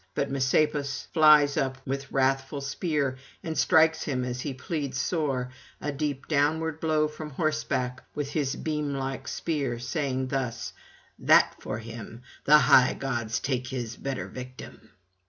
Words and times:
But 0.15 0.31
Messapus 0.31 1.05
flies 1.13 1.57
up 1.57 1.77
with 1.85 2.11
wrathful 2.11 2.61
spear, 2.61 3.19
and 3.43 3.55
strikes 3.55 4.01
him, 4.01 4.23
as 4.25 4.41
he 4.41 4.51
pleads 4.55 4.99
sore, 4.99 5.51
a 5.79 5.91
deep 5.91 6.27
downward 6.27 6.81
[295 6.81 7.11
330]blow 7.11 7.15
from 7.15 7.29
horseback 7.29 8.03
with 8.15 8.31
his 8.31 8.55
beam 8.55 8.95
like 8.95 9.27
spear, 9.27 9.77
saying 9.77 10.29
thus: 10.29 10.73
_That 11.23 11.49
for 11.59 11.77
him: 11.77 12.23
the 12.45 12.57
high 12.57 12.95
gods 12.95 13.39
take 13.39 13.69
this 13.69 13.95
better 13.95 14.27
victim. 14.27 14.89